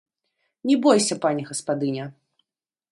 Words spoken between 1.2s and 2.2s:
пані гаспадыня!